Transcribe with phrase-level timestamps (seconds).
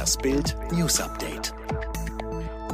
[0.00, 1.52] Das Bild News Update.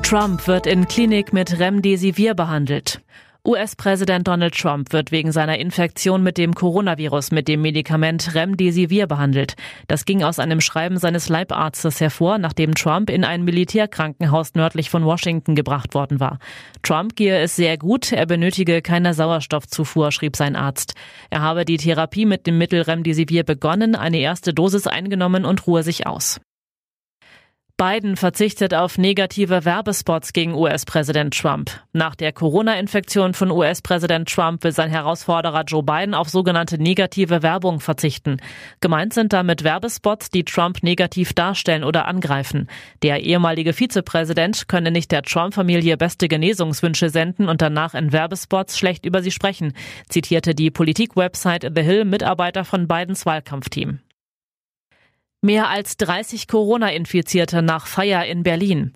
[0.05, 3.01] Trump wird in Klinik mit Remdesivir behandelt.
[3.45, 9.57] US-Präsident Donald Trump wird wegen seiner Infektion mit dem Coronavirus mit dem Medikament Remdesivir behandelt.
[9.89, 15.05] Das ging aus einem Schreiben seines Leibarztes hervor, nachdem Trump in ein Militärkrankenhaus nördlich von
[15.05, 16.39] Washington gebracht worden war.
[16.85, 20.95] Trump gehe es sehr gut, er benötige keine Sauerstoffzufuhr, schrieb sein Arzt.
[21.31, 25.83] Er habe die Therapie mit dem Mittel Remdesivir begonnen, eine erste Dosis eingenommen und ruhe
[25.83, 26.39] sich aus.
[27.79, 31.71] Biden verzichtet auf negative Werbespots gegen US-Präsident Trump.
[31.93, 37.81] Nach der Corona-Infektion von US-Präsident Trump will sein Herausforderer Joe Biden auf sogenannte negative Werbung
[37.81, 38.39] verzichten.
[38.81, 42.67] Gemeint sind damit Werbespots, die Trump negativ darstellen oder angreifen.
[43.03, 49.05] Der ehemalige Vizepräsident könne nicht der Trump-Familie beste Genesungswünsche senden und danach in Werbespots schlecht
[49.05, 49.75] über sie sprechen,
[50.09, 54.01] zitierte die Politik-Website The Hill Mitarbeiter von Bidens Wahlkampfteam.
[55.47, 58.95] Mehr als 30 Corona-Infizierte nach Feier in Berlin.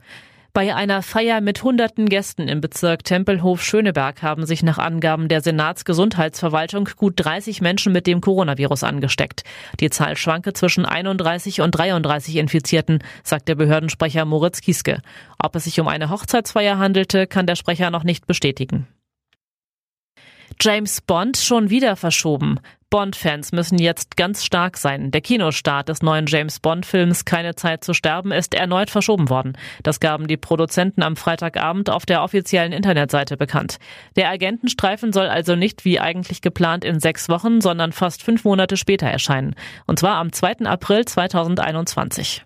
[0.52, 6.88] Bei einer Feier mit hunderten Gästen im Bezirk Tempelhof-Schöneberg haben sich nach Angaben der Senatsgesundheitsverwaltung
[6.96, 9.45] gut 30 Menschen mit dem Coronavirus angesteckt.
[9.79, 15.02] Die Zahl schwanke zwischen 31 und 33 Infizierten, sagt der Behördensprecher Moritz Kieske.
[15.38, 18.88] Ob es sich um eine Hochzeitsfeier handelte, kann der Sprecher noch nicht bestätigen.
[20.63, 22.61] James Bond schon wieder verschoben.
[22.91, 25.11] Bond-Fans müssen jetzt ganz stark sein.
[25.11, 29.57] Der Kinostart des neuen James Bond-Films Keine Zeit zu sterben ist erneut verschoben worden.
[29.83, 33.79] Das gaben die Produzenten am Freitagabend auf der offiziellen Internetseite bekannt.
[34.16, 38.77] Der Agentenstreifen soll also nicht wie eigentlich geplant in sechs Wochen, sondern fast fünf Monate
[38.77, 39.55] später erscheinen.
[39.87, 40.66] Und zwar am 2.
[40.66, 42.45] April 2021.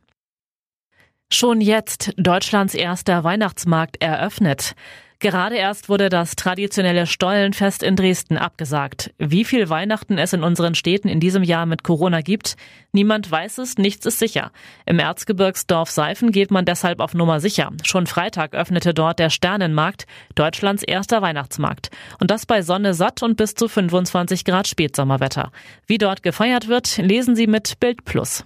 [1.32, 4.76] Schon jetzt Deutschlands erster Weihnachtsmarkt eröffnet.
[5.24, 9.14] Gerade erst wurde das traditionelle Stollenfest in Dresden abgesagt.
[9.16, 12.58] Wie viel Weihnachten es in unseren Städten in diesem Jahr mit Corona gibt,
[12.92, 14.52] niemand weiß es, nichts ist sicher.
[14.84, 17.70] Im Erzgebirgsdorf Seifen geht man deshalb auf Nummer sicher.
[17.84, 21.90] Schon Freitag öffnete dort der Sternenmarkt, Deutschlands erster Weihnachtsmarkt.
[22.20, 25.52] Und das bei Sonne satt und bis zu 25 Grad Spätsommerwetter.
[25.86, 28.44] Wie dort gefeiert wird, lesen Sie mit Bild Plus.